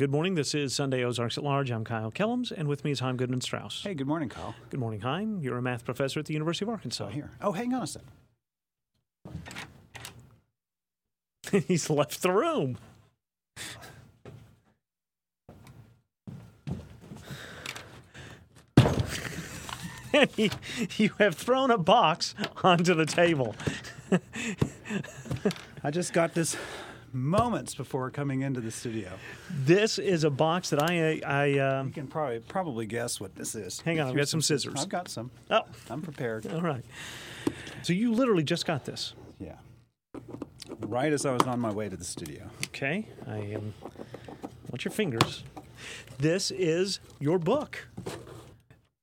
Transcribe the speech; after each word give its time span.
Good 0.00 0.10
morning. 0.10 0.34
This 0.34 0.54
is 0.54 0.74
Sunday 0.74 1.04
Ozarks 1.04 1.36
at 1.36 1.44
Large. 1.44 1.70
I'm 1.70 1.84
Kyle 1.84 2.10
Kellams, 2.10 2.50
and 2.50 2.66
with 2.66 2.86
me 2.86 2.92
is 2.92 3.00
Chaim 3.00 3.18
Goodman 3.18 3.42
Strauss. 3.42 3.82
Hey, 3.82 3.92
good 3.92 4.06
morning, 4.06 4.30
Kyle. 4.30 4.54
Good 4.70 4.80
morning, 4.80 5.00
Chaim. 5.00 5.40
You're 5.42 5.58
a 5.58 5.62
math 5.62 5.84
professor 5.84 6.20
at 6.20 6.24
the 6.24 6.32
University 6.32 6.64
of 6.64 6.70
Arkansas. 6.70 7.08
Here. 7.08 7.28
Oh, 7.42 7.52
hang 7.52 7.74
on 7.74 7.82
a 7.82 7.86
sec. 7.86 8.00
He's 11.68 11.90
left 11.90 12.22
the 12.22 12.32
room. 12.32 12.78
and 20.14 20.30
he, 20.30 20.50
you 20.96 21.10
have 21.18 21.34
thrown 21.34 21.70
a 21.70 21.76
box 21.76 22.34
onto 22.64 22.94
the 22.94 23.04
table. 23.04 23.54
I 25.84 25.90
just 25.90 26.14
got 26.14 26.32
this 26.32 26.56
moments 27.12 27.74
before 27.74 28.10
coming 28.10 28.42
into 28.42 28.60
the 28.60 28.70
studio. 28.70 29.10
This 29.50 29.98
is 29.98 30.24
a 30.24 30.30
box 30.30 30.70
that 30.70 30.82
I, 30.82 31.20
I 31.26 31.58
uh, 31.58 31.84
You 31.84 31.90
can 31.92 32.06
probably 32.06 32.40
probably 32.40 32.86
guess 32.86 33.20
what 33.20 33.34
this 33.34 33.54
is. 33.54 33.80
Hang 33.80 34.00
on, 34.00 34.08
I've 34.08 34.16
got 34.16 34.28
some 34.28 34.40
scissors. 34.42 34.80
I've 34.80 34.88
got 34.88 35.08
some. 35.08 35.30
oh, 35.50 35.62
I'm 35.88 36.02
prepared. 36.02 36.46
all 36.52 36.60
right. 36.60 36.84
So 37.82 37.92
you 37.92 38.12
literally 38.12 38.42
just 38.44 38.66
got 38.66 38.84
this. 38.84 39.14
Yeah. 39.38 39.56
Right 40.80 41.12
as 41.12 41.26
I 41.26 41.32
was 41.32 41.42
on 41.42 41.60
my 41.60 41.72
way 41.72 41.88
to 41.88 41.96
the 41.96 42.04
studio. 42.04 42.48
Okay, 42.66 43.06
I 43.26 43.36
am. 43.38 43.74
Watch 44.70 44.84
your 44.84 44.92
fingers. 44.92 45.42
This 46.18 46.50
is 46.50 47.00
your 47.18 47.38
book. 47.38 47.88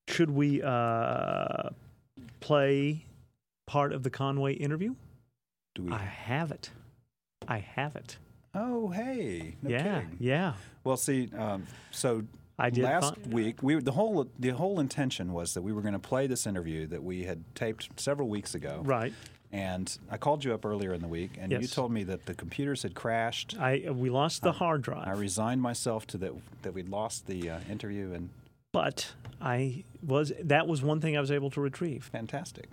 Should 0.08 0.30
we 0.30 0.62
uh, 0.62 1.70
play 2.40 3.06
part 3.66 3.92
of 3.94 4.04
the 4.04 4.10
Conway 4.10 4.54
interview? 4.54 4.96
Do 5.76 5.84
we? 5.84 5.92
I 5.92 5.98
have 5.98 6.52
it. 6.52 6.72
I 7.48 7.60
have 7.60 7.96
it. 7.96 8.18
Oh, 8.54 8.90
hey. 8.90 9.56
No 9.62 9.70
yeah, 9.70 10.02
kidding. 10.02 10.18
yeah. 10.20 10.54
Well, 10.84 10.98
see, 10.98 11.30
um, 11.38 11.68
so 11.92 12.24
I 12.58 12.70
did 12.70 12.84
last 12.84 13.16
find- 13.16 13.34
week 13.34 13.62
we 13.62 13.76
the 13.80 13.92
whole 13.92 14.28
the 14.40 14.50
whole 14.50 14.80
intention 14.80 15.34
was 15.34 15.54
that 15.54 15.62
we 15.62 15.72
were 15.74 15.82
going 15.82 15.94
to 15.94 16.00
play 16.00 16.28
this 16.28 16.48
interview 16.48 16.88
that 16.88 17.04
we 17.04 17.24
had 17.24 17.44
taped 17.56 17.90
several 18.00 18.28
weeks 18.30 18.56
ago. 18.56 18.82
Right. 18.84 19.14
And 19.52 19.98
I 20.10 20.18
called 20.18 20.44
you 20.44 20.54
up 20.54 20.66
earlier 20.66 20.94
in 20.94 21.02
the 21.02 21.08
week, 21.08 21.38
and 21.40 21.52
you 21.52 21.68
told 21.68 21.92
me 21.92 22.04
that 22.04 22.26
the 22.26 22.34
computers 22.34 22.84
had 22.84 22.96
crashed. 22.96 23.56
I 23.58 23.86
we 23.92 24.10
lost 24.10 24.42
the 24.42 24.52
hard 24.52 24.82
drive. 24.82 25.08
I 25.08 25.14
resigned 25.14 25.62
myself 25.62 26.06
to 26.08 26.18
that 26.18 26.34
that 26.64 26.74
we'd 26.74 26.90
lost 26.90 27.28
the 27.28 27.50
uh, 27.52 27.60
interview, 27.70 28.12
and 28.14 28.30
but 28.74 29.14
I 29.40 29.84
was 30.06 30.34
that 30.44 30.68
was 30.68 30.82
one 30.82 31.00
thing 31.00 31.16
I 31.16 31.22
was 31.22 31.32
able 31.32 31.50
to 31.52 31.62
retrieve. 31.62 32.10
fantastic. 32.12 32.70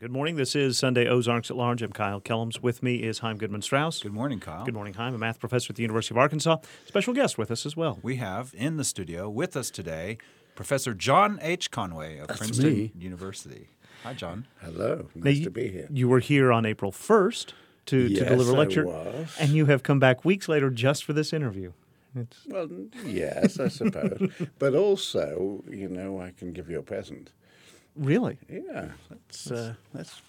Good 0.00 0.12
morning. 0.12 0.36
This 0.36 0.54
is 0.54 0.78
Sunday 0.78 1.08
Ozarks 1.08 1.50
at 1.50 1.56
Large. 1.56 1.82
I'm 1.82 1.92
Kyle 1.92 2.20
Kellams. 2.20 2.62
With 2.62 2.84
me 2.84 2.96
is 2.96 3.18
Chaim 3.18 3.36
Goodman 3.36 3.62
Strauss. 3.62 4.00
Good 4.00 4.12
morning, 4.12 4.38
Kyle. 4.38 4.64
Good 4.64 4.74
morning, 4.74 4.94
Chaim, 4.94 5.12
a 5.12 5.18
math 5.18 5.40
professor 5.40 5.72
at 5.72 5.76
the 5.76 5.82
University 5.82 6.14
of 6.14 6.18
Arkansas. 6.18 6.58
Special 6.86 7.12
guest 7.12 7.36
with 7.36 7.50
us 7.50 7.66
as 7.66 7.76
well. 7.76 7.98
We 8.02 8.16
have 8.16 8.54
in 8.56 8.76
the 8.76 8.84
studio 8.84 9.28
with 9.28 9.56
us 9.56 9.70
today 9.70 10.18
Professor 10.54 10.94
John 10.94 11.38
H. 11.42 11.70
Conway 11.72 12.18
of 12.18 12.28
That's 12.28 12.38
Princeton 12.38 12.72
me. 12.74 12.92
University. 12.96 13.70
Hi, 14.04 14.14
John. 14.14 14.46
Hello, 14.60 15.08
Now, 15.16 15.24
nice 15.24 15.38
you- 15.38 15.44
to 15.44 15.50
be 15.50 15.68
here. 15.68 15.88
You 15.90 16.08
were 16.08 16.20
here 16.20 16.52
on 16.52 16.64
April 16.64 16.92
1st 16.92 17.52
to, 17.86 18.08
to 18.08 18.24
deliver 18.24 18.52
a 18.52 18.54
lecture, 18.54 18.86
was. 18.86 19.34
and 19.40 19.50
you 19.50 19.66
have 19.66 19.82
come 19.82 19.98
back 19.98 20.24
weeks 20.24 20.48
later 20.48 20.70
just 20.70 21.04
for 21.04 21.12
this 21.12 21.32
interview. 21.32 21.72
It's, 22.14 22.46
Well, 22.46 22.68
yes, 23.04 23.58
I 23.58 23.68
suppose. 23.68 24.30
but 24.60 24.74
also, 24.74 25.64
you 25.68 25.88
know, 25.88 26.20
I 26.20 26.30
can 26.30 26.52
give 26.52 26.70
you 26.70 26.78
a 26.78 26.82
present. 26.82 27.32
Really, 27.98 28.38
Yeah, 28.48 28.90
let's 29.10 29.50
uh, 29.50 29.74
let's 29.92 30.22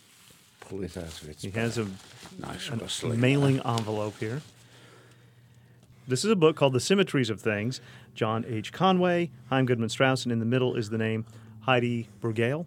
pull 0.59 0.83
it 0.83 0.97
out 0.97 1.03
of 1.03 1.29
its 1.29 1.43
he 1.43 1.51
has 1.51 1.77
a, 1.77 1.87
nice 2.39 2.67
a 2.69 2.75
rustling. 2.75 3.19
mailing 3.19 3.59
envelope 3.63 4.17
here. 4.19 4.41
This 6.07 6.25
is 6.25 6.31
a 6.31 6.35
book 6.35 6.55
called 6.55 6.73
The 6.73 6.79
Symmetries 6.79 7.29
of 7.29 7.39
Things. 7.39 7.79
John 8.15 8.43
H. 8.47 8.73
Conway, 8.73 9.29
Chaim 9.51 9.67
Goodman 9.67 9.89
Strauss, 9.89 10.23
and 10.23 10.31
in 10.31 10.39
the 10.39 10.45
middle 10.45 10.75
is 10.75 10.89
the 10.89 10.97
name 10.97 11.25
Heidi 11.61 12.09
Burgiel. 12.21 12.65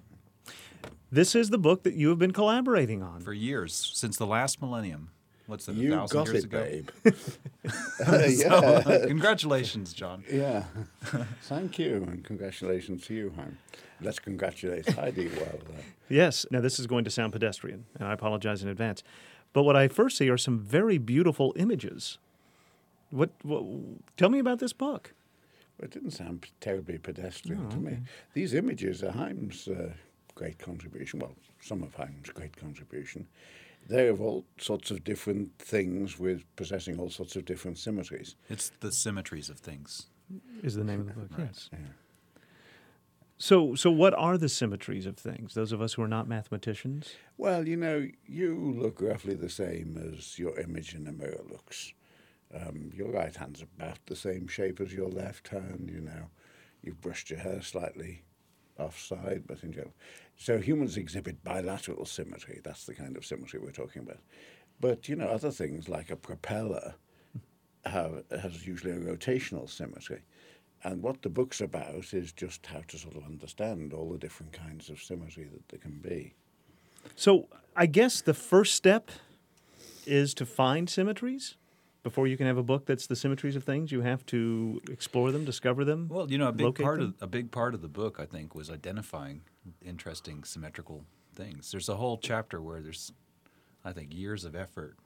This 1.10 1.34
is 1.34 1.50
the 1.50 1.58
book 1.58 1.82
that 1.82 1.94
you 1.94 2.08
have 2.10 2.18
been 2.20 2.32
collaborating 2.32 3.02
on. 3.02 3.20
For 3.20 3.32
years, 3.32 3.90
since 3.94 4.16
the 4.16 4.26
last 4.26 4.62
millennium. 4.62 5.10
What's 5.52 5.66
that, 5.66 5.76
a 5.76 5.78
You 5.78 5.90
thousand 5.90 6.16
got 6.16 6.26
years 6.28 6.44
it, 6.44 6.46
ago? 6.46 6.64
babe. 6.64 6.88
Uh, 8.08 8.26
yeah, 8.26 9.06
Congratulations, 9.06 9.92
John. 9.92 10.24
yeah. 10.32 10.64
Thank 11.42 11.78
you, 11.78 11.96
and 12.08 12.24
congratulations 12.24 13.06
to 13.06 13.14
you, 13.14 13.32
Chaim. 13.36 13.58
Let's 14.00 14.18
congratulate 14.18 14.88
Heidi. 14.88 15.28
Well, 15.28 15.58
uh, 15.68 15.82
Yes. 16.08 16.46
Now, 16.50 16.62
this 16.62 16.80
is 16.80 16.86
going 16.86 17.04
to 17.04 17.10
sound 17.10 17.34
pedestrian, 17.34 17.84
and 17.98 18.08
I 18.08 18.14
apologize 18.14 18.62
in 18.62 18.68
advance. 18.70 19.02
But 19.52 19.64
what 19.64 19.76
I 19.76 19.88
first 19.88 20.16
see 20.16 20.30
are 20.30 20.38
some 20.38 20.58
very 20.58 20.96
beautiful 20.96 21.52
images. 21.56 22.16
What, 23.10 23.30
what 23.42 23.62
tell 24.16 24.30
me 24.30 24.38
about 24.38 24.58
this 24.58 24.72
book? 24.72 25.12
it 25.82 25.90
didn't 25.90 26.12
sound 26.12 26.46
terribly 26.60 26.96
pedestrian 26.96 27.66
Oh, 27.66 27.70
to 27.72 27.76
me. 27.76 27.98
These 28.32 28.54
images 28.54 29.02
are 29.02 29.12
Chaim's 29.12 29.68
uh, 29.68 29.92
great 30.34 30.58
contribution. 30.58 31.20
Well, 31.20 31.34
some 31.60 31.82
of 31.82 31.94
Chaim's 31.94 32.30
great 32.30 32.56
contribution. 32.56 33.26
They're 33.88 34.10
of 34.10 34.20
all 34.20 34.44
sorts 34.58 34.90
of 34.90 35.04
different 35.04 35.58
things 35.58 36.18
with 36.18 36.44
possessing 36.56 36.98
all 36.98 37.10
sorts 37.10 37.36
of 37.36 37.44
different 37.44 37.78
symmetries. 37.78 38.36
It's 38.48 38.70
the 38.80 38.92
symmetries 38.92 39.50
of 39.50 39.58
things. 39.58 40.06
Is 40.62 40.74
the 40.74 40.84
name 40.84 41.00
of 41.00 41.06
the 41.06 41.12
book? 41.12 41.30
Yes. 41.38 41.68
So, 43.36 43.74
so 43.74 43.90
what 43.90 44.14
are 44.14 44.38
the 44.38 44.48
symmetries 44.48 45.04
of 45.04 45.16
things? 45.16 45.54
Those 45.54 45.72
of 45.72 45.82
us 45.82 45.94
who 45.94 46.02
are 46.02 46.08
not 46.08 46.28
mathematicians. 46.28 47.14
Well, 47.36 47.66
you 47.66 47.76
know, 47.76 48.06
you 48.24 48.54
look 48.78 49.00
roughly 49.00 49.34
the 49.34 49.48
same 49.48 50.00
as 50.14 50.38
your 50.38 50.58
image 50.60 50.94
in 50.94 51.08
a 51.08 51.12
mirror 51.12 51.42
looks. 51.50 51.92
Um, 52.54 52.92
your 52.94 53.10
right 53.10 53.34
hand's 53.34 53.60
about 53.62 53.98
the 54.06 54.14
same 54.14 54.46
shape 54.46 54.80
as 54.80 54.92
your 54.92 55.08
left 55.08 55.48
hand, 55.48 55.90
you 55.92 56.00
know. 56.00 56.30
You've 56.82 57.00
brushed 57.00 57.30
your 57.30 57.40
hair 57.40 57.62
slightly 57.62 58.22
offside, 58.78 59.44
but 59.46 59.62
in 59.62 59.72
general. 59.72 59.94
So 60.36 60.58
humans 60.58 60.96
exhibit 60.96 61.42
bilateral 61.44 62.04
symmetry. 62.04 62.60
That's 62.64 62.84
the 62.84 62.94
kind 62.94 63.16
of 63.16 63.24
symmetry 63.24 63.60
we're 63.60 63.72
talking 63.72 64.02
about. 64.02 64.20
But, 64.80 65.08
you 65.08 65.16
know, 65.16 65.26
other 65.26 65.50
things 65.50 65.88
like 65.88 66.10
a 66.10 66.16
propeller 66.16 66.94
have, 67.84 68.24
has 68.30 68.66
usually 68.66 68.92
a 68.92 68.98
rotational 68.98 69.68
symmetry. 69.68 70.22
And 70.84 71.02
what 71.02 71.22
the 71.22 71.28
book's 71.28 71.60
about 71.60 72.12
is 72.12 72.32
just 72.32 72.66
how 72.66 72.80
to 72.88 72.98
sort 72.98 73.14
of 73.14 73.24
understand 73.24 73.92
all 73.92 74.10
the 74.10 74.18
different 74.18 74.52
kinds 74.52 74.90
of 74.90 75.00
symmetry 75.00 75.44
that 75.44 75.68
there 75.68 75.78
can 75.78 76.00
be. 76.00 76.34
So, 77.14 77.48
I 77.76 77.86
guess 77.86 78.20
the 78.20 78.34
first 78.34 78.74
step 78.74 79.10
is 80.06 80.34
to 80.34 80.46
find 80.46 80.90
symmetries. 80.90 81.56
Before 82.02 82.26
you 82.26 82.36
can 82.36 82.46
have 82.48 82.58
a 82.58 82.64
book 82.64 82.84
that's 82.84 83.06
the 83.06 83.14
symmetries 83.14 83.54
of 83.54 83.62
things, 83.62 83.92
you 83.92 84.00
have 84.00 84.26
to 84.26 84.80
explore 84.90 85.30
them, 85.30 85.44
discover 85.44 85.84
them. 85.84 86.08
Well, 86.10 86.28
you 86.28 86.36
know, 86.36 86.48
a 86.48 86.52
big 86.52 86.74
part 86.74 86.98
them? 86.98 87.14
of 87.16 87.22
a 87.22 87.26
big 87.28 87.52
part 87.52 87.74
of 87.74 87.82
the 87.82 87.88
book, 87.88 88.18
I 88.18 88.26
think, 88.26 88.54
was 88.54 88.70
identifying 88.70 89.42
interesting 89.84 90.42
symmetrical 90.42 91.04
things. 91.34 91.70
There's 91.70 91.88
a 91.88 91.94
whole 91.94 92.18
chapter 92.18 92.60
where 92.60 92.80
there's, 92.80 93.12
I 93.84 93.92
think, 93.92 94.12
years 94.14 94.44
of 94.44 94.56
effort, 94.56 94.96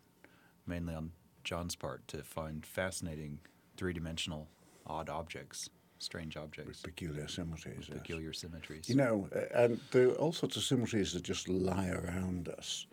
mainly 0.67 0.95
on 0.95 1.11
John's 1.45 1.77
part, 1.77 2.09
to 2.09 2.23
find 2.23 2.65
fascinating 2.65 3.41
three-dimensional 3.77 4.49
odd 4.87 5.11
objects, 5.11 5.69
strange 5.99 6.37
objects, 6.39 6.81
peculiar 6.81 7.29
symmetries. 7.29 7.89
yes. 7.89 7.99
peculiar 7.99 8.33
symmetries. 8.33 8.89
You 8.89 8.97
know, 8.97 9.29
uh, 9.37 9.41
and 9.55 9.81
there 9.91 10.09
are 10.09 10.15
all 10.15 10.33
sorts 10.33 10.57
of 10.57 10.63
symmetries 10.63 11.13
that 11.13 11.23
just 11.25 11.47
lie 11.49 11.89
around 11.89 12.49
us. 12.49 12.87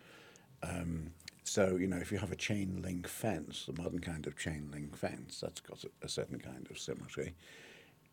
Um, 0.61 1.11
so, 1.43 1.75
you 1.75 1.87
know, 1.87 1.97
if 1.97 2.11
you 2.11 2.17
have 2.17 2.31
a 2.31 2.37
chain 2.37 2.81
link 2.81 3.07
fence, 3.07 3.65
the 3.65 3.81
modern 3.81 3.99
kind 3.99 4.25
of 4.27 4.37
chain 4.37 4.69
link 4.71 4.95
fence, 4.95 5.39
that's 5.41 5.59
got 5.59 5.83
a, 5.83 6.05
a 6.05 6.09
certain 6.09 6.39
kind 6.39 6.67
of 6.69 6.79
symmetry. 6.79 7.35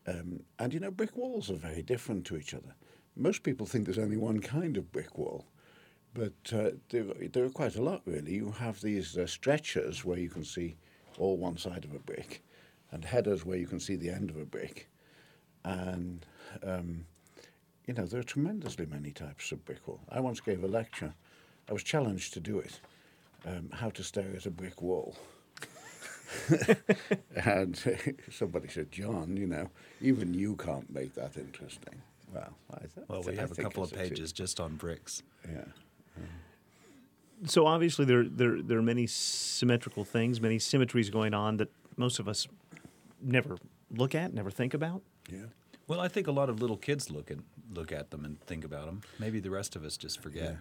Um, 0.07 0.41
and, 0.59 0.73
you 0.73 0.79
know, 0.79 0.91
brick 0.91 1.15
walls 1.15 1.49
are 1.49 1.55
very 1.55 1.81
different 1.81 2.25
to 2.25 2.37
each 2.37 2.53
other. 2.53 2.75
Most 3.15 3.43
people 3.43 3.65
think 3.65 3.85
there's 3.85 3.97
only 3.97 4.17
one 4.17 4.39
kind 4.39 4.77
of 4.77 4.91
brick 4.91 5.17
wall, 5.17 5.45
but 6.13 6.33
uh, 6.53 6.71
there, 6.89 7.05
there 7.31 7.45
are 7.45 7.49
quite 7.49 7.75
a 7.75 7.83
lot, 7.83 8.01
really. 8.05 8.33
You 8.33 8.51
have 8.51 8.81
these 8.81 9.17
uh, 9.17 9.27
stretchers 9.27 10.03
where 10.03 10.17
you 10.17 10.29
can 10.29 10.43
see 10.43 10.77
all 11.17 11.37
one 11.37 11.57
side 11.57 11.85
of 11.85 11.93
a 11.93 11.99
brick, 11.99 12.43
and 12.91 13.05
headers 13.05 13.45
where 13.45 13.57
you 13.57 13.67
can 13.67 13.79
see 13.79 13.95
the 13.95 14.09
end 14.09 14.29
of 14.29 14.37
a 14.37 14.45
brick. 14.45 14.89
And 15.63 16.25
um, 16.63 17.05
you 17.87 17.93
know, 17.93 18.05
there 18.05 18.19
are 18.19 18.23
tremendously 18.23 18.85
many 18.85 19.11
types 19.11 19.51
of 19.51 19.65
brick 19.65 19.87
wall. 19.87 19.99
I 20.09 20.19
once 20.19 20.39
gave 20.39 20.63
a 20.63 20.67
lecture. 20.67 21.13
I 21.69 21.73
was 21.73 21.83
challenged 21.83 22.33
to 22.33 22.39
do 22.39 22.59
it. 22.59 22.79
Um, 23.45 23.69
how 23.73 23.89
to 23.89 24.03
stare 24.03 24.35
at 24.35 24.45
a 24.45 24.51
brick 24.51 24.81
wall. 24.81 25.15
and 27.45 27.77
somebody 28.31 28.67
said, 28.67 28.91
John, 28.91 29.35
you 29.35 29.47
know, 29.47 29.69
even 29.99 30.33
you 30.33 30.55
can't 30.55 30.89
make 30.93 31.15
that 31.15 31.37
interesting. 31.37 32.01
Well, 32.33 32.53
I 32.73 32.79
th- 32.79 33.07
well, 33.07 33.23
we 33.23 33.33
I 33.33 33.41
have 33.41 33.51
a 33.51 33.55
couple 33.55 33.83
of 33.83 33.89
succeeded. 33.89 34.11
pages 34.15 34.31
just 34.31 34.59
on 34.59 34.75
bricks. 34.75 35.23
Yeah. 35.51 35.63
so 37.45 37.65
obviously 37.65 38.05
there, 38.05 38.23
there 38.23 38.61
there 38.61 38.77
are 38.77 38.83
many 38.83 39.07
symmetrical 39.07 40.05
things, 40.05 40.39
many 40.39 40.59
symmetries 40.59 41.09
going 41.09 41.33
on 41.33 41.57
that 41.57 41.69
most 41.97 42.19
of 42.19 42.27
us 42.27 42.47
never 43.21 43.57
look 43.93 44.15
at, 44.15 44.33
never 44.33 44.51
think 44.51 44.73
about. 44.73 45.01
Yeah. 45.29 45.45
Well, 45.87 45.99
I 45.99 46.07
think 46.07 46.27
a 46.27 46.31
lot 46.31 46.49
of 46.49 46.61
little 46.61 46.77
kids 46.77 47.09
look 47.11 47.31
at 47.31 47.37
look 47.73 47.91
at 47.91 48.11
them 48.11 48.23
and 48.23 48.39
think 48.41 48.63
about 48.63 48.85
them. 48.85 49.01
Maybe 49.19 49.39
the 49.39 49.49
rest 49.49 49.75
of 49.75 49.83
us 49.83 49.97
just 49.97 50.21
forget. 50.21 50.57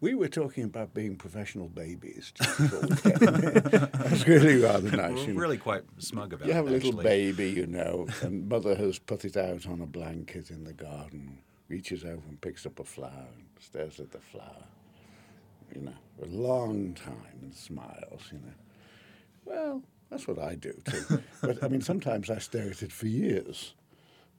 We 0.00 0.14
were 0.14 0.28
talking 0.28 0.64
about 0.64 0.94
being 0.94 1.16
professional 1.16 1.68
babies. 1.68 2.32
Just 2.34 2.58
before 2.58 2.80
we 2.80 2.96
came 2.96 3.40
here. 3.40 3.90
That's 3.92 4.26
really 4.26 4.56
rather 4.60 4.90
nice. 4.96 5.14
We're 5.14 5.28
you 5.28 5.38
really 5.38 5.58
quite 5.58 5.82
smug 5.98 6.32
about 6.32 6.46
You 6.48 6.54
have 6.54 6.66
it. 6.66 6.70
a 6.70 6.72
little 6.72 6.90
actually. 6.90 7.04
baby, 7.04 7.50
you 7.50 7.66
know, 7.66 8.06
and 8.22 8.48
mother 8.48 8.74
has 8.74 8.98
put 8.98 9.24
it 9.24 9.36
out 9.36 9.66
on 9.66 9.80
a 9.80 9.86
blanket 9.86 10.50
in 10.50 10.64
the 10.64 10.72
garden, 10.72 11.38
reaches 11.68 12.04
over 12.04 12.22
and 12.28 12.40
picks 12.40 12.66
up 12.66 12.78
a 12.80 12.84
flower 12.84 13.28
and 13.36 13.46
stares 13.60 14.00
at 14.00 14.10
the 14.10 14.18
flower, 14.20 14.64
you 15.74 15.82
know, 15.82 15.94
for 16.18 16.24
a 16.26 16.28
long 16.28 16.94
time 16.94 17.38
and 17.42 17.54
smiles, 17.54 18.22
you 18.32 18.38
know. 18.38 18.54
Well, 19.44 19.82
that's 20.10 20.26
what 20.28 20.38
I 20.38 20.54
do 20.56 20.72
too. 20.84 21.22
but 21.42 21.62
I 21.62 21.68
mean, 21.68 21.80
sometimes 21.80 22.28
I 22.30 22.38
stare 22.38 22.70
at 22.70 22.82
it 22.82 22.92
for 22.92 23.06
years 23.06 23.74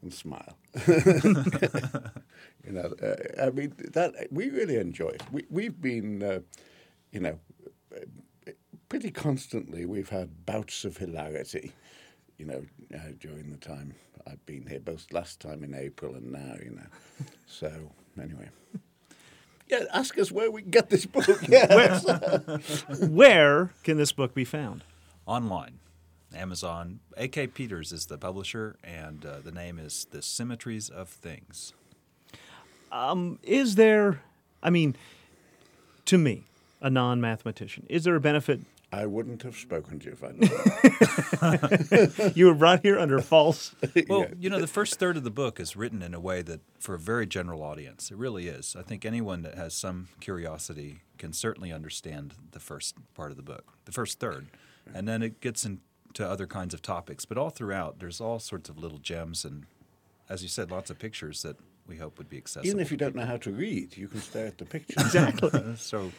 and 0.03 0.13
smile. 0.13 0.57
you 0.88 2.71
know, 2.71 2.94
uh, 3.01 3.41
I 3.41 3.50
mean, 3.50 3.73
that 3.94 4.27
we 4.31 4.50
really 4.50 4.77
enjoy 4.77 5.09
it. 5.09 5.23
We, 5.31 5.45
we've 5.50 5.81
been, 5.81 6.21
uh, 6.21 6.39
you 7.11 7.19
know, 7.19 7.39
pretty 8.89 9.09
constantly 9.11 9.85
we've 9.85 10.09
had 10.09 10.45
bouts 10.45 10.85
of 10.85 10.97
hilarity, 10.97 11.71
you 12.38 12.45
know, 12.45 12.63
uh, 12.94 13.00
during 13.19 13.50
the 13.50 13.57
time 13.57 13.95
I've 14.27 14.45
been 14.45 14.67
here, 14.67 14.79
both 14.79 15.11
last 15.11 15.39
time 15.39 15.63
in 15.63 15.73
April 15.73 16.15
and 16.15 16.31
now, 16.31 16.55
you 16.63 16.71
know. 16.71 17.25
So, 17.47 17.91
anyway. 18.21 18.50
Yeah, 19.67 19.85
ask 19.94 20.17
us 20.19 20.31
where 20.31 20.51
we 20.51 20.61
can 20.61 20.71
get 20.71 20.89
this 20.89 21.05
book. 21.05 21.25
Yes. 21.50 22.05
Where 23.00 23.71
can 23.83 23.97
this 23.97 24.11
book 24.11 24.33
be 24.33 24.45
found? 24.45 24.83
Online, 25.25 25.79
Amazon. 26.33 27.00
A.K. 27.18 27.47
Peters 27.47 27.91
is 27.91 28.06
the 28.07 28.18
publisher, 28.18 28.77
and 28.83 29.25
uh, 29.25 29.39
the 29.44 29.51
name 29.51 29.80
is 29.80 30.07
The 30.12 30.21
Symmetries 30.21 30.89
of 30.89 31.09
Things. 31.09 31.74
Is 33.44 33.75
there, 33.75 34.21
I 34.62 34.69
mean, 34.69 34.95
to 36.06 36.18
me, 36.18 36.44
a 36.81 36.89
non 36.89 37.19
mathematician, 37.21 37.85
is 37.89 38.03
there 38.03 38.15
a 38.15 38.19
benefit? 38.19 38.62
I 38.91 39.07
wouldn't 39.07 39.41
have 39.41 39.56
spoken 39.56 39.97
to 40.01 40.06
you 40.06 40.12
if 40.12 40.24
I 40.24 40.33
knew. 40.33 42.09
known. 42.21 42.31
You 42.36 42.45
were 42.45 42.53
brought 42.53 42.83
here 42.83 43.00
under 43.00 43.19
false. 43.21 43.74
Well, 44.07 44.19
Yeah. 44.21 44.33
you 44.39 44.50
know, 44.51 44.62
the 44.62 44.68
first 44.68 45.00
third 45.00 45.18
of 45.18 45.24
the 45.24 45.31
book 45.31 45.59
is 45.59 45.75
written 45.75 46.03
in 46.03 46.13
a 46.13 46.19
way 46.19 46.44
that, 46.44 46.62
for 46.79 46.94
a 46.94 47.00
very 47.00 47.25
general 47.25 47.63
audience, 47.63 48.12
it 48.12 48.18
really 48.18 48.47
is. 48.47 48.75
I 48.77 48.83
think 48.83 49.03
anyone 49.03 49.41
that 49.41 49.56
has 49.56 49.74
some 49.74 50.09
curiosity 50.19 51.00
can 51.18 51.33
certainly 51.33 51.71
understand 51.74 52.36
the 52.51 52.59
first 52.59 52.94
part 53.15 53.31
of 53.31 53.38
the 53.38 53.41
book, 53.44 53.74
the 53.86 53.91
first 53.91 54.19
third. 54.19 54.45
And 54.94 55.07
then 55.07 55.24
it 55.24 55.41
gets 55.41 55.65
into 56.13 56.30
other 56.30 56.45
kinds 56.45 56.74
of 56.74 56.81
topics. 56.81 57.25
But 57.25 57.38
all 57.38 57.50
throughout, 57.50 58.00
there's 58.00 58.21
all 58.21 58.39
sorts 58.39 58.69
of 58.69 58.77
little 58.77 59.00
gems 59.00 59.44
and, 59.45 59.65
as 60.30 60.44
you 60.44 60.50
said, 60.50 60.69
lots 60.71 60.89
of 60.89 61.00
pictures 61.00 61.42
that 61.42 61.57
we 61.88 61.98
hope 61.98 62.18
would 62.18 62.30
be 62.30 62.38
accessible. 62.38 62.68
Even 62.68 62.80
if 62.80 62.92
you 62.92 62.98
don't 62.98 63.15
know 63.15 63.25
how 63.25 63.38
to 63.38 63.51
read, 63.51 63.98
you 63.98 64.07
can 64.07 64.21
stare 64.21 64.48
at 64.48 64.57
the 64.57 64.65
pictures. 64.65 64.95
Exactly. 65.04 65.50
so, 65.77 66.12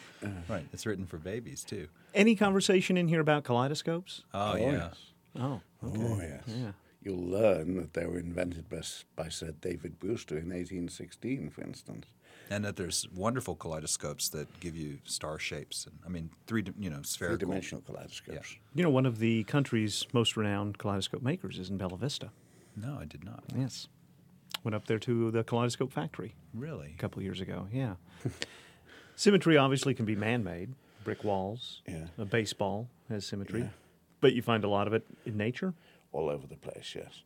right, 0.49 0.65
it's 0.73 0.85
written 0.85 1.05
for 1.05 1.17
babies 1.17 1.63
too. 1.63 1.87
Any 2.13 2.35
conversation 2.35 2.97
in 2.97 3.07
here 3.07 3.21
about 3.21 3.43
kaleidoscopes? 3.45 4.23
Oh, 4.33 4.53
oh 4.53 4.57
yeah. 4.57 4.71
yes. 4.71 4.97
Oh, 5.39 5.61
Oh, 5.83 6.19
yes. 6.19 6.43
Yeah. 6.47 6.71
You'll 7.03 7.27
learn 7.29 7.75
that 7.75 7.93
they 7.93 8.05
were 8.05 8.17
invented 8.17 8.67
by, 8.67 8.81
by 9.15 9.29
Sir 9.29 9.53
David 9.61 9.99
Brewster 9.99 10.35
in 10.35 10.49
1816, 10.49 11.51
for 11.51 11.61
instance. 11.61 12.07
And 12.49 12.63
that 12.65 12.75
there's 12.75 13.07
wonderful 13.15 13.55
kaleidoscopes 13.55 14.29
that 14.29 14.59
give 14.59 14.75
you 14.75 14.99
star 15.03 15.39
shapes. 15.39 15.85
And 15.87 15.97
I 16.05 16.09
mean, 16.09 16.29
three, 16.45 16.63
you 16.79 16.89
know, 16.91 17.01
spherical. 17.01 17.37
Three-dimensional 17.39 17.81
kaleidoscopes. 17.81 18.55
You 18.75 18.83
know, 18.83 18.89
one 18.91 19.05
of 19.07 19.17
the 19.19 19.43
country's 19.45 20.05
most 20.13 20.37
renowned 20.37 20.77
kaleidoscope 20.77 21.23
makers 21.23 21.57
is 21.57 21.69
in 21.71 21.77
Bella 21.77 21.97
Vista. 21.97 22.29
No, 22.75 22.97
I 23.01 23.05
did 23.05 23.23
not. 23.23 23.43
Yes. 23.55 23.87
Went 24.63 24.75
up 24.75 24.85
there 24.85 24.99
to 24.99 25.31
the 25.31 25.43
kaleidoscope 25.43 25.91
factory 25.91 26.35
Really? 26.53 26.93
a 26.95 27.01
couple 27.01 27.19
of 27.19 27.23
years 27.23 27.41
ago. 27.41 27.67
Yeah. 27.71 27.95
Symmetry 29.15 29.57
obviously 29.57 29.93
can 29.93 30.05
be 30.05 30.15
man 30.15 30.43
made. 30.43 30.73
Brick 31.03 31.23
walls, 31.23 31.81
Yeah. 31.87 32.07
a 32.17 32.25
baseball 32.25 32.89
has 33.09 33.25
symmetry. 33.25 33.61
Yeah. 33.61 33.67
But 34.21 34.33
you 34.33 34.41
find 34.41 34.63
a 34.63 34.67
lot 34.67 34.87
of 34.87 34.93
it 34.93 35.05
in 35.25 35.37
nature. 35.37 35.73
all 36.11 36.29
over 36.29 36.47
the 36.47 36.55
place. 36.55 36.93
Yes, 36.95 37.21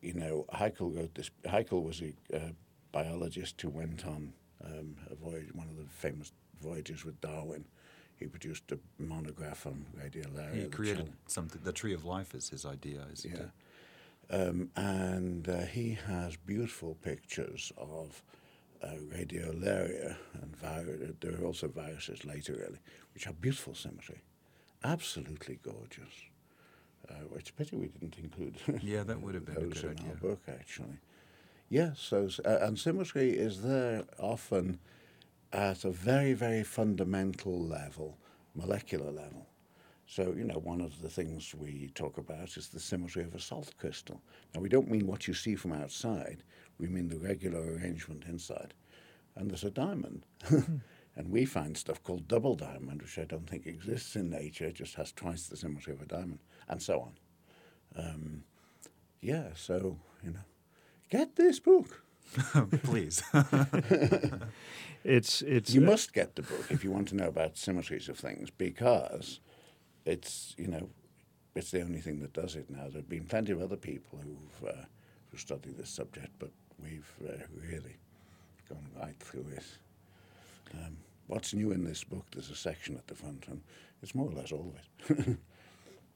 you 0.00 0.12
know, 0.12 0.44
Haeckel 0.52 0.90
wrote 0.90 1.14
this. 1.14 1.30
Haeckel 1.44 1.82
was 1.82 2.02
a 2.02 2.12
uh, 2.36 2.50
biologist 2.92 3.60
who 3.62 3.68
went 3.70 4.06
on 4.06 4.32
um, 4.64 4.96
a 5.10 5.14
voyage, 5.14 5.52
one 5.54 5.68
of 5.68 5.76
the 5.76 5.84
famous 5.88 6.32
voyages 6.60 7.04
with 7.04 7.20
Darwin. 7.20 7.64
He 8.18 8.26
produced 8.26 8.72
a 8.72 8.78
monograph 8.98 9.66
on 9.66 9.84
radiolaria. 9.98 10.62
He 10.62 10.68
created 10.68 11.12
something. 11.26 11.60
The 11.62 11.72
tree 11.72 11.92
of 11.92 12.04
life 12.04 12.34
is 12.34 12.48
his 12.48 12.64
idea. 12.64 13.06
Is 13.12 13.24
it? 13.26 13.32
Yeah. 13.34 14.36
Um, 14.36 14.70
and 14.74 15.48
uh, 15.48 15.66
he 15.66 15.98
has 16.06 16.36
beautiful 16.36 16.96
pictures 17.02 17.72
of 17.76 18.22
uh, 18.82 18.88
radiolaria 19.14 20.16
and 20.34 21.16
there 21.20 21.40
are 21.40 21.44
also 21.44 21.68
viruses 21.68 22.24
later, 22.24 22.54
really, 22.54 22.78
which 23.14 23.26
are 23.26 23.32
beautiful 23.32 23.74
symmetry, 23.74 24.22
absolutely 24.84 25.58
gorgeous. 25.62 26.12
Uh, 27.08 27.14
it's 27.36 27.50
a 27.50 27.52
pity 27.52 27.76
we 27.76 27.86
didn't 27.86 28.18
include. 28.18 28.56
Yeah, 28.82 29.04
that 29.04 29.20
would 29.20 29.34
have 29.34 29.44
been 29.44 29.56
a 29.56 29.60
good 29.60 29.84
in 29.84 29.90
idea. 29.90 30.08
our 30.08 30.16
book, 30.16 30.40
actually. 30.48 30.98
Yes, 31.68 31.98
so 31.98 32.28
uh, 32.44 32.58
and 32.62 32.78
symmetry 32.78 33.30
is 33.30 33.62
there 33.62 34.04
often 34.18 34.78
at 35.52 35.84
a 35.84 35.90
very, 35.90 36.32
very 36.32 36.62
fundamental 36.62 37.60
level, 37.60 38.18
molecular 38.54 39.10
level. 39.10 39.46
So, 40.06 40.34
you 40.36 40.44
know, 40.44 40.58
one 40.58 40.80
of 40.80 41.02
the 41.02 41.08
things 41.08 41.52
we 41.54 41.90
talk 41.94 42.18
about 42.18 42.56
is 42.56 42.68
the 42.68 42.78
symmetry 42.78 43.24
of 43.24 43.34
a 43.34 43.40
salt 43.40 43.74
crystal. 43.78 44.22
Now, 44.54 44.60
we 44.60 44.68
don't 44.68 44.90
mean 44.90 45.06
what 45.06 45.26
you 45.26 45.34
see 45.34 45.56
from 45.56 45.72
outside, 45.72 46.44
we 46.78 46.86
mean 46.86 47.08
the 47.08 47.18
regular 47.18 47.60
arrangement 47.60 48.24
inside. 48.28 48.74
And 49.34 49.50
there's 49.50 49.64
a 49.64 49.70
diamond. 49.70 50.24
and 50.50 51.30
we 51.30 51.44
find 51.44 51.76
stuff 51.76 52.02
called 52.04 52.28
double 52.28 52.54
diamond, 52.54 53.02
which 53.02 53.18
I 53.18 53.24
don't 53.24 53.48
think 53.48 53.66
exists 53.66 54.14
in 54.14 54.30
nature, 54.30 54.66
it 54.66 54.76
just 54.76 54.94
has 54.94 55.10
twice 55.12 55.48
the 55.48 55.56
symmetry 55.56 55.94
of 55.94 56.02
a 56.02 56.06
diamond, 56.06 56.38
and 56.68 56.80
so 56.80 57.00
on. 57.00 58.04
Um, 58.04 58.44
yeah, 59.20 59.48
so, 59.54 59.98
you 60.22 60.30
know, 60.30 60.40
get 61.10 61.36
this 61.36 61.60
book. 61.60 62.02
Please. 62.82 63.22
It's 65.06 65.40
it's 65.42 65.72
You 65.72 65.82
uh, 65.82 65.90
must 65.90 66.12
get 66.12 66.34
the 66.34 66.42
book 66.42 66.66
if 66.68 66.82
you 66.82 66.90
want 66.90 67.06
to 67.08 67.16
know 67.16 67.28
about 67.28 67.56
symmetries 67.56 68.08
of 68.08 68.18
things 68.18 68.50
because 68.50 69.38
it's 70.04 70.52
you 70.58 70.66
know 70.66 70.88
it's 71.54 71.70
the 71.70 71.80
only 71.80 72.00
thing 72.00 72.18
that 72.20 72.32
does 72.32 72.56
it 72.56 72.68
now. 72.68 72.88
There 72.88 73.00
have 73.02 73.08
been 73.08 73.24
plenty 73.24 73.52
of 73.52 73.62
other 73.62 73.76
people 73.76 74.18
who've 74.18 74.68
uh, 74.68 74.84
who 75.30 75.38
studied 75.38 75.76
this 75.78 75.90
subject, 75.90 76.30
but 76.40 76.50
we've 76.82 77.08
uh, 77.24 77.34
really 77.70 77.98
gone 78.68 78.88
right 79.00 79.16
through 79.20 79.46
it. 79.52 79.64
Um, 80.74 80.96
what's 81.28 81.54
new 81.54 81.70
in 81.70 81.84
this 81.84 82.02
book? 82.02 82.26
There's 82.32 82.50
a 82.50 82.56
section 82.56 82.96
at 82.96 83.06
the 83.06 83.14
front, 83.14 83.46
and 83.46 83.62
it's 84.02 84.14
more 84.14 84.28
or 84.28 84.34
less 84.34 84.50
all 84.50 84.72
of 84.74 85.16
it. 85.18 85.38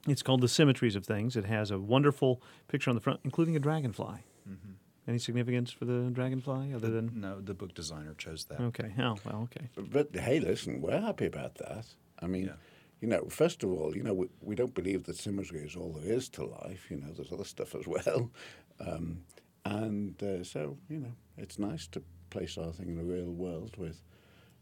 It's 0.08 0.22
called 0.22 0.40
The 0.40 0.48
Symmetries 0.48 0.96
of 0.96 1.04
Things. 1.04 1.36
It 1.36 1.44
has 1.44 1.70
a 1.70 1.78
wonderful 1.78 2.40
picture 2.68 2.88
on 2.88 2.94
the 2.94 3.02
front, 3.02 3.20
including 3.22 3.54
a 3.54 3.58
dragonfly. 3.58 4.24
Mm-hmm. 4.48 4.72
Any 5.08 5.18
significance 5.18 5.72
for 5.72 5.86
the 5.86 6.10
dragonfly 6.12 6.72
other 6.74 6.90
than. 6.90 7.20
no, 7.20 7.40
the 7.40 7.54
book 7.54 7.74
designer 7.74 8.14
chose 8.18 8.44
that. 8.44 8.60
Okay. 8.60 8.92
Oh, 8.98 9.16
well, 9.24 9.42
okay. 9.52 9.68
But, 9.74 10.12
but, 10.12 10.20
hey, 10.20 10.40
listen, 10.40 10.80
we're 10.82 11.00
happy 11.00 11.26
about 11.26 11.54
that. 11.56 11.86
I 12.20 12.26
mean, 12.26 12.46
Yeah. 12.46 12.52
you 13.00 13.08
know, 13.08 13.24
first 13.28 13.64
of 13.64 13.70
all, 13.70 13.96
you 13.96 14.02
know, 14.02 14.12
we, 14.14 14.28
we 14.42 14.54
don't 14.54 14.74
believe 14.74 15.04
that 15.04 15.16
symmetry 15.16 15.60
is 15.60 15.74
all 15.74 15.92
there 15.92 16.12
is 16.12 16.28
to 16.30 16.44
life. 16.44 16.90
You 16.90 16.98
know, 16.98 17.12
there's 17.12 17.32
other 17.32 17.44
stuff 17.44 17.74
as 17.74 17.86
well. 17.96 18.30
Um, 18.78 19.22
and 19.64 20.22
uh, 20.22 20.44
so, 20.44 20.76
you 20.88 20.98
know, 20.98 21.12
it's 21.38 21.58
nice 21.58 21.86
to 21.88 22.02
place 22.28 22.56
our 22.58 22.70
thing 22.72 22.88
in 22.90 22.96
the 22.96 23.02
real 23.04 23.30
world 23.32 23.76
with 23.78 24.02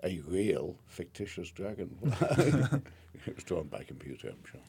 a 0.04 0.20
real 0.20 0.76
fictitious 0.86 1.50
dragonfly. 1.50 2.12
it 3.26 3.34
was 3.34 3.44
drawn 3.44 3.66
by 3.66 3.82
computer, 3.82 4.28
I'm 4.28 4.44
sure. 4.50 4.60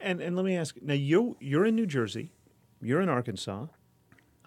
And 0.00 0.20
and 0.22 0.34
let 0.34 0.46
me 0.46 0.56
ask 0.56 0.76
now 0.80 0.94
you 0.94 1.36
you're 1.40 1.66
in 1.66 1.74
New 1.76 1.86
Jersey, 1.86 2.32
you're 2.80 3.02
in 3.02 3.10
Arkansas, 3.10 3.66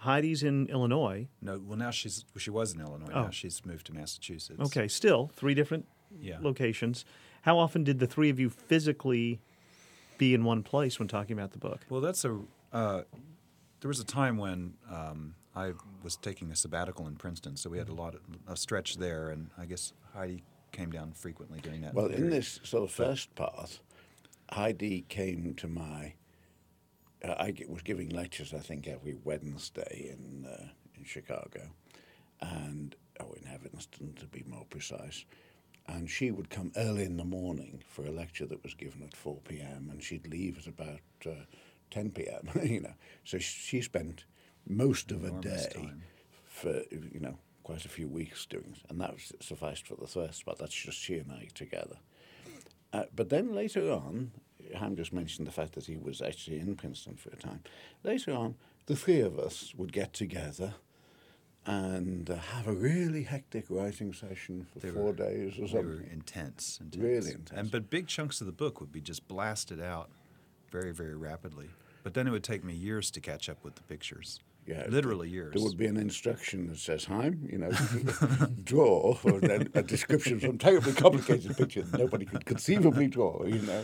Heidi's 0.03 0.43
in 0.43 0.67
Illinois. 0.67 1.27
No, 1.41 1.59
well 1.65 1.77
now 1.77 1.91
she's 1.91 2.25
she 2.37 2.49
was 2.49 2.73
in 2.73 2.81
Illinois. 2.81 3.11
Oh. 3.13 3.23
Now 3.23 3.29
she's 3.29 3.65
moved 3.65 3.85
to 3.87 3.93
Massachusetts. 3.93 4.59
Okay, 4.59 4.87
still 4.87 5.31
three 5.33 5.53
different 5.53 5.85
Yeah. 6.19 6.37
locations. 6.41 7.05
How 7.43 7.57
often 7.57 7.83
did 7.83 7.99
the 7.99 8.07
three 8.07 8.29
of 8.29 8.39
you 8.39 8.49
physically 8.49 9.39
be 10.17 10.33
in 10.33 10.43
one 10.43 10.63
place 10.63 10.99
when 10.99 11.07
talking 11.07 11.37
about 11.37 11.51
the 11.51 11.57
book? 11.57 11.81
Well, 11.89 12.01
that's 12.01 12.23
a. 12.25 12.39
Uh, 12.71 13.01
there 13.81 13.89
was 13.89 13.99
a 13.99 14.05
time 14.05 14.37
when 14.37 14.75
um, 14.89 15.35
I 15.55 15.73
was 16.03 16.15
taking 16.15 16.51
a 16.51 16.55
sabbatical 16.55 17.07
in 17.07 17.15
Princeton, 17.15 17.57
so 17.57 17.69
we 17.69 17.77
had 17.77 17.89
a 17.89 17.93
lot 17.93 18.15
of 18.15 18.21
a 18.47 18.55
stretch 18.55 18.97
there, 18.97 19.29
and 19.29 19.49
I 19.57 19.65
guess 19.65 19.93
Heidi 20.13 20.43
came 20.71 20.89
down 20.91 21.11
frequently 21.13 21.59
during 21.59 21.81
that. 21.81 21.93
Well, 21.93 22.07
in 22.07 22.29
this 22.29 22.59
sort 22.63 22.83
of 22.83 22.91
first 22.91 23.33
part, 23.35 23.79
Heidi 24.51 25.05
came 25.09 25.53
to 25.55 25.67
my. 25.67 26.13
Uh, 27.23 27.35
I 27.39 27.53
was 27.67 27.81
giving 27.81 28.09
lectures, 28.09 28.53
I 28.53 28.59
think, 28.59 28.87
every 28.87 29.15
Wednesday 29.23 30.11
in 30.11 30.45
uh, 30.45 30.67
in 30.97 31.03
Chicago, 31.03 31.69
and 32.41 32.95
oh, 33.19 33.33
in 33.33 33.47
Evanston 33.47 34.13
to 34.19 34.25
be 34.25 34.43
more 34.47 34.65
precise. 34.69 35.25
And 35.87 36.09
she 36.09 36.31
would 36.31 36.49
come 36.49 36.71
early 36.77 37.03
in 37.03 37.17
the 37.17 37.25
morning 37.25 37.83
for 37.85 38.05
a 38.05 38.11
lecture 38.11 38.45
that 38.45 38.63
was 38.63 38.73
given 38.73 39.03
at 39.03 39.17
4 39.17 39.37
p.m. 39.49 39.89
and 39.91 40.01
she'd 40.01 40.25
leave 40.25 40.57
at 40.57 40.67
about 40.67 41.01
uh, 41.25 41.43
10 41.91 42.11
p.m. 42.11 42.49
you 42.63 42.79
know, 42.79 42.93
so 43.25 43.37
she 43.37 43.81
spent 43.81 44.23
most 44.65 45.11
of 45.11 45.25
a 45.25 45.31
day 45.41 45.67
time. 45.73 46.03
for 46.45 46.83
you 46.91 47.19
know 47.19 47.37
quite 47.63 47.83
a 47.85 47.89
few 47.89 48.07
weeks 48.07 48.45
doing 48.45 48.75
and 48.89 49.01
that 49.01 49.11
was 49.13 49.33
sufficed 49.41 49.87
for 49.87 49.95
the 49.95 50.07
first 50.07 50.45
But 50.45 50.57
That's 50.57 50.73
just 50.73 50.97
she 50.97 51.17
and 51.17 51.31
I 51.31 51.47
together. 51.53 51.97
Uh, 52.93 53.03
but 53.15 53.29
then 53.29 53.53
later 53.55 53.91
on, 53.91 54.31
Chaim 54.75 54.95
just 54.95 55.13
mentioned 55.13 55.47
the 55.47 55.51
fact 55.51 55.73
that 55.73 55.85
he 55.85 55.97
was 55.97 56.21
actually 56.21 56.59
in 56.59 56.75
Princeton 56.75 57.15
for 57.15 57.29
a 57.29 57.35
time. 57.35 57.61
Later 58.03 58.31
on, 58.33 58.55
the 58.85 58.95
three 58.95 59.21
of 59.21 59.37
us 59.39 59.73
would 59.77 59.91
get 59.93 60.13
together 60.13 60.73
and 61.65 62.29
uh, 62.29 62.35
have 62.35 62.67
a 62.67 62.73
really 62.73 63.23
hectic 63.23 63.65
writing 63.69 64.13
session 64.13 64.67
for 64.73 64.79
They 64.79 64.89
four 64.89 65.03
were- 65.05 65.13
days 65.13 65.57
or 65.57 65.61
They 65.61 65.67
something. 65.67 65.85
were 65.87 66.05
intense, 66.11 66.79
intense. 66.81 67.01
Really 67.03 67.31
intense. 67.31 67.51
And 67.51 67.71
but 67.71 67.89
big 67.89 68.07
chunks 68.07 68.41
of 68.41 68.47
the 68.47 68.53
book 68.53 68.79
would 68.81 68.91
be 68.91 68.99
just 69.01 69.27
blasted 69.27 69.81
out 69.81 70.09
very, 70.71 70.91
very 70.93 71.15
rapidly. 71.15 71.69
But 72.03 72.13
then 72.15 72.27
it 72.27 72.31
would 72.31 72.43
take 72.43 72.63
me 72.65 72.73
years 72.73 73.09
to 73.11 73.21
catch 73.21 73.47
up 73.47 73.63
with 73.63 73.75
the 73.75 73.83
pictures. 73.83 74.41
Yeah, 74.65 74.85
literally 74.89 75.29
years. 75.29 75.53
There 75.53 75.63
would 75.63 75.77
be 75.77 75.87
an 75.87 75.97
instruction 75.97 76.67
that 76.67 76.77
says, 76.77 77.05
Chaim, 77.05 77.47
you 77.51 77.57
know, 77.57 77.71
draw, 78.63 79.17
or 79.23 79.39
then 79.39 79.69
a 79.73 79.83
description 79.83 80.35
of 80.35 80.41
some 80.41 80.57
terribly 80.57 80.93
complicated 80.93 81.55
picture 81.57 81.81
that 81.83 81.97
nobody 81.99 82.25
could 82.25 82.45
conceivably 82.45 83.07
draw, 83.07 83.43
you 83.45 83.59
know. 83.61 83.83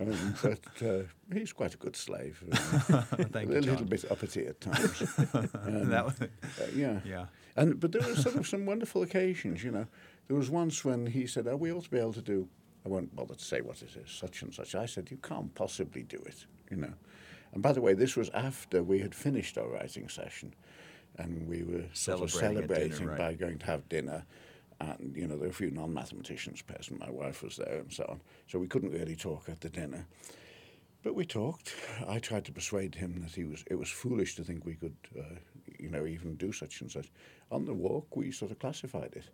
Um, 0.00 0.34
but 0.42 0.86
uh, 0.86 1.02
he's 1.32 1.52
quite 1.52 1.74
a 1.74 1.76
good 1.76 1.96
slave. 1.96 2.42
uh, 2.52 3.02
Thank 3.32 3.50
a 3.50 3.54
you, 3.54 3.60
little 3.60 3.86
bit 3.86 4.04
uppity 4.10 4.46
at 4.46 4.60
times. 4.60 5.02
Um, 5.34 5.88
that 5.88 6.04
was, 6.04 6.20
uh, 6.20 6.28
yeah. 6.74 7.00
yeah. 7.04 7.26
And 7.56 7.78
but 7.78 7.92
there 7.92 8.02
were 8.02 8.16
sort 8.16 8.36
of 8.36 8.46
some 8.46 8.66
wonderful 8.66 9.02
occasions, 9.02 9.62
you 9.62 9.70
know. 9.70 9.86
There 10.26 10.36
was 10.36 10.50
once 10.50 10.84
when 10.84 11.06
he 11.06 11.26
said, 11.26 11.46
"Oh, 11.46 11.56
we 11.56 11.72
ought 11.72 11.84
to 11.84 11.90
be 11.90 11.98
able 11.98 12.12
to 12.14 12.22
do." 12.22 12.48
I 12.84 12.88
won't 12.88 13.14
bother 13.14 13.34
to 13.34 13.44
say 13.44 13.60
what 13.60 13.80
it 13.82 13.96
is, 13.96 14.10
such 14.10 14.42
and 14.42 14.52
such. 14.52 14.74
I 14.74 14.86
said, 14.86 15.10
"You 15.10 15.18
can't 15.18 15.54
possibly 15.54 16.02
do 16.02 16.18
it," 16.26 16.46
you 16.70 16.76
know. 16.76 16.92
And 17.52 17.62
by 17.62 17.72
the 17.72 17.80
way, 17.80 17.94
this 17.94 18.16
was 18.16 18.30
after 18.30 18.82
we 18.82 18.98
had 18.98 19.14
finished 19.14 19.56
our 19.56 19.68
writing 19.68 20.08
session, 20.08 20.54
and 21.18 21.46
we 21.48 21.62
were 21.62 21.84
sort 21.92 22.22
of 22.22 22.30
Celebrating 22.30 22.98
dinner, 22.98 23.10
right. 23.10 23.18
by 23.18 23.34
going 23.34 23.58
to 23.58 23.66
have 23.66 23.88
dinner. 23.88 24.24
And 24.80 25.14
you 25.16 25.26
know, 25.26 25.36
there 25.36 25.44
were 25.44 25.50
a 25.50 25.52
few 25.52 25.70
non-mathematicians 25.70 26.62
present. 26.62 27.00
My 27.00 27.10
wife 27.10 27.42
was 27.42 27.56
there, 27.56 27.78
and 27.78 27.92
so 27.92 28.04
on. 28.08 28.20
So 28.46 28.58
we 28.58 28.66
couldn't 28.66 28.90
really 28.90 29.16
talk 29.16 29.48
at 29.48 29.60
the 29.60 29.68
dinner. 29.68 30.06
But 31.02 31.14
we 31.14 31.26
talked. 31.26 31.74
I 32.08 32.18
tried 32.18 32.44
to 32.46 32.52
persuade 32.52 32.94
him 32.94 33.20
that 33.22 33.34
he 33.34 33.44
was 33.44 33.64
it 33.70 33.76
was 33.76 33.90
foolish 33.90 34.36
to 34.36 34.44
think 34.44 34.64
we 34.64 34.74
could, 34.74 34.96
uh, 35.18 35.36
you 35.78 35.90
know, 35.90 36.06
even 36.06 36.36
do 36.36 36.52
such 36.52 36.80
and 36.80 36.90
such. 36.90 37.10
On 37.50 37.64
the 37.64 37.74
walk, 37.74 38.16
we 38.16 38.32
sort 38.32 38.50
of 38.50 38.58
classified 38.58 39.12
it, 39.14 39.28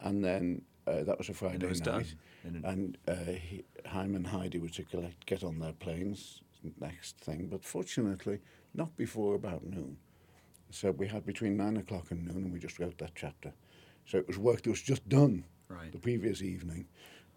and 0.00 0.24
then 0.24 0.62
uh, 0.86 1.02
that 1.04 1.18
was 1.18 1.28
a 1.28 1.34
Friday 1.34 1.66
was 1.66 1.80
night, 1.80 2.14
done. 2.44 2.62
And 2.64 2.98
uh, 3.08 3.32
he, 3.32 3.64
Chaim 3.86 4.14
and 4.14 4.26
Heidi 4.26 4.58
were 4.58 4.68
to 4.68 4.82
collect, 4.84 5.26
get 5.26 5.42
on 5.42 5.58
their 5.58 5.72
planes 5.72 6.42
next 6.80 7.18
thing, 7.18 7.48
but 7.50 7.64
fortunately 7.64 8.40
not 8.74 8.96
before 8.96 9.34
about 9.34 9.64
noon. 9.64 9.96
So 10.70 10.90
we 10.90 11.06
had 11.06 11.24
between 11.24 11.56
nine 11.56 11.76
o'clock 11.76 12.10
and 12.10 12.26
noon, 12.26 12.44
and 12.44 12.52
we 12.52 12.58
just 12.58 12.78
wrote 12.78 12.98
that 12.98 13.12
chapter. 13.14 13.52
So 14.06 14.18
it 14.18 14.26
was 14.28 14.38
work 14.38 14.62
that 14.62 14.70
was 14.70 14.82
just 14.82 15.08
done 15.08 15.44
Right. 15.68 15.90
the 15.92 15.98
previous 15.98 16.42
evening 16.42 16.86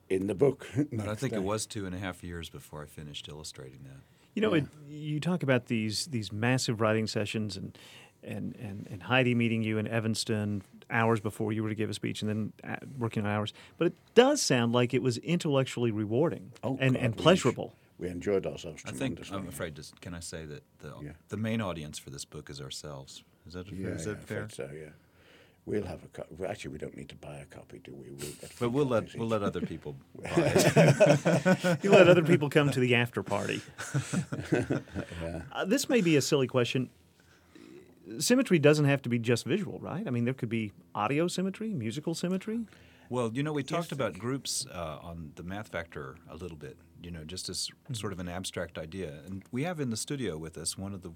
in 0.09 0.27
the 0.27 0.35
book. 0.35 0.67
But 0.93 1.07
I 1.07 1.15
think 1.15 1.31
day. 1.33 1.37
it 1.39 1.43
was 1.43 1.65
two 1.65 1.85
and 1.85 1.95
a 1.95 1.99
half 1.99 2.23
years 2.23 2.49
before 2.49 2.83
I 2.83 2.85
finished 2.85 3.27
illustrating 3.27 3.79
that. 3.85 4.01
You 4.35 4.41
know, 4.43 4.53
Yeah. 4.53 4.61
it, 4.63 4.67
you 4.89 5.19
talk 5.19 5.41
about 5.43 5.65
these 5.65 6.05
these 6.07 6.31
massive 6.31 6.79
writing 6.79 7.07
sessions 7.07 7.57
and, 7.57 7.77
and 8.23 8.55
and 8.57 8.87
and 8.91 9.03
Heidi 9.03 9.33
meeting 9.35 9.63
you 9.63 9.77
in 9.79 9.87
Evanston 9.87 10.61
hours 10.91 11.19
before 11.19 11.51
you 11.53 11.61
were 11.63 11.69
to 11.69 11.75
give 11.75 11.89
a 11.89 11.93
speech, 11.93 12.21
and 12.21 12.29
then 12.29 12.53
uh, 12.63 12.75
working 12.97 13.23
on 13.25 13.29
hours. 13.31 13.53
But 13.77 13.87
it 13.87 13.93
does 14.15 14.41
sound 14.41 14.73
like 14.73 14.93
it 14.93 15.01
was 15.03 15.17
intellectually 15.19 15.91
rewarding 15.91 16.51
Oh, 16.63 16.77
and, 16.79 16.95
God, 16.95 17.03
and 17.03 17.17
pleasurable. 17.17 17.73
We 17.99 18.07
enjoyed 18.09 18.45
ourselves 18.45 18.83
I 18.85 18.91
think 18.91 19.19
I'm 19.31 19.47
afraid 19.47 19.75
to. 19.75 19.83
Can 20.01 20.13
I 20.13 20.19
say 20.21 20.45
that 20.45 20.63
the 20.79 20.93
Yeah. 21.03 21.11
the 21.29 21.37
main 21.37 21.61
audience 21.61 21.97
for 21.99 22.11
this 22.11 22.25
book 22.25 22.49
is 22.49 22.61
ourselves? 22.61 23.23
Is 23.47 23.53
that 23.53 23.67
Yeah, 23.71 23.87
is 23.89 24.05
yeah, 24.05 24.13
that 24.13 24.17
I 24.21 24.25
fair? 24.25 24.47
think 24.47 24.51
So 24.53 24.69
yeah, 24.73 24.89
we'll 25.65 25.83
have 25.83 26.03
a 26.03 26.07
copy. 26.07 26.29
Actually, 26.47 26.71
we 26.71 26.77
don't 26.77 26.95
need 26.95 27.09
to 27.09 27.15
buy 27.15 27.37
a 27.37 27.45
copy, 27.45 27.79
do 27.83 27.93
we? 27.93 28.09
We'll 28.11 28.31
get 28.41 28.51
But 28.59 28.69
we'll 28.71 28.85
let 28.85 29.15
we'll 29.15 29.27
let 29.27 29.43
other 29.43 29.61
people 29.61 29.95
buy 30.15 30.29
it. 30.35 31.79
You 31.83 31.91
let 31.91 32.07
other 32.07 32.23
people 32.23 32.49
come 32.49 32.69
to 32.71 32.79
the 32.79 32.95
after 32.95 33.23
party. 33.23 33.61
Yeah. 35.21 35.41
Uh, 35.51 35.65
this 35.65 35.89
may 35.89 36.01
be 36.01 36.15
a 36.15 36.21
silly 36.21 36.47
question. 36.47 36.89
Symmetry 38.19 38.57
doesn't 38.57 38.85
have 38.85 39.01
to 39.03 39.09
be 39.09 39.19
just 39.19 39.45
visual, 39.45 39.77
right? 39.79 40.07
I 40.07 40.09
mean, 40.09 40.25
there 40.25 40.33
could 40.33 40.49
be 40.49 40.71
audio 40.95 41.27
symmetry, 41.27 41.69
musical 41.73 42.15
symmetry. 42.15 42.61
Well, 43.09 43.31
you 43.33 43.43
know, 43.43 43.53
we 43.53 43.63
talked 43.63 43.91
about 43.91 44.17
groups 44.17 44.65
uh, 44.73 44.97
on 45.01 45.31
the 45.35 45.43
Math 45.43 45.67
Factor 45.69 46.15
a 46.29 46.35
little 46.35 46.57
bit. 46.57 46.77
You 47.01 47.11
know, 47.11 47.23
just 47.23 47.49
as 47.49 47.69
sort 47.93 48.13
of 48.13 48.19
an 48.19 48.27
abstract 48.27 48.77
idea, 48.77 49.19
and 49.25 49.43
we 49.51 49.63
have 49.63 49.79
in 49.79 49.89
the 49.89 49.97
studio 49.97 50.37
with 50.37 50.57
us 50.57 50.77
one 50.77 50.93
of 50.93 51.01
the 51.01 51.11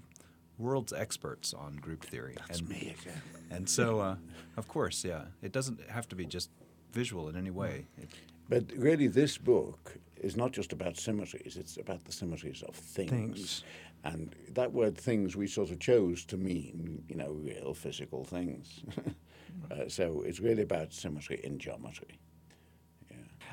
world's 0.58 0.92
experts 0.92 1.52
on 1.52 1.76
group 1.76 2.04
theory. 2.04 2.34
That's 2.38 2.60
and, 2.60 2.68
me 2.68 2.94
again. 3.00 3.22
And 3.50 3.68
so, 3.68 4.00
uh, 4.00 4.16
of 4.56 4.68
course, 4.68 5.04
yeah, 5.04 5.24
it 5.42 5.52
doesn't 5.52 5.80
have 5.90 6.08
to 6.08 6.16
be 6.16 6.26
just 6.26 6.50
visual 6.92 7.28
in 7.28 7.36
any 7.36 7.50
way. 7.50 7.86
It, 7.98 8.08
But 8.48 8.72
really, 8.76 9.08
this 9.08 9.38
book 9.38 9.96
is 10.16 10.36
not 10.36 10.52
just 10.52 10.72
about 10.72 10.96
symmetries; 10.96 11.56
it's 11.56 11.76
about 11.76 12.04
the 12.04 12.12
symmetries 12.12 12.62
of 12.62 12.74
things. 12.74 13.10
Things. 13.10 13.64
And 14.04 14.34
that 14.52 14.72
word 14.72 14.98
"things" 14.98 15.34
we 15.34 15.46
sort 15.46 15.70
of 15.70 15.78
chose 15.78 16.24
to 16.26 16.36
mean, 16.36 17.04
you 17.08 17.16
know, 17.16 17.32
real 17.32 17.74
physical 17.74 18.24
things. 18.24 18.82
uh, 19.70 19.88
so 19.88 20.22
it's 20.22 20.40
really 20.40 20.62
about 20.62 20.92
symmetry 20.92 21.40
in 21.42 21.58
geometry. 21.58 22.18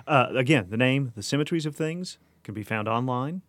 Uh, 0.08 0.27
again, 0.36 0.67
the 0.70 0.77
name, 0.77 1.12
The 1.15 1.24
Symmetries 1.24 1.65
of 1.65 1.75
Things, 1.75 2.17
can 2.43 2.53
be 2.53 2.63
found 2.63 2.88
online. 2.88 3.41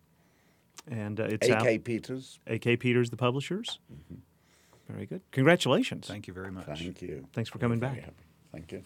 And 0.89 1.19
uh, 1.19 1.23
it's 1.25 1.49
out. 1.49 1.61
A.K. 1.61 1.79
Peters, 1.79 2.39
AK 2.47 2.79
Peters, 2.79 3.09
the 3.09 3.17
publishers. 3.17 3.79
Very 4.89 5.05
good. 5.05 5.21
Congratulations. 5.31 6.07
thank 6.07 6.27
you 6.27 6.33
very 6.33 6.51
much. 6.51 6.65
thank 6.65 7.01
you. 7.01 7.27
Thanks 7.33 7.49
for 7.49 7.57
coming 7.57 7.79
very 7.79 7.95
back. 7.95 8.03
happy. 8.03 8.25
Thank 8.51 8.71
you. 8.71 8.83